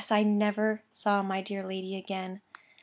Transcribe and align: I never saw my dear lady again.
I 0.09 0.23
never 0.23 0.81
saw 0.89 1.21
my 1.21 1.43
dear 1.43 1.63
lady 1.63 1.95
again. 1.95 2.41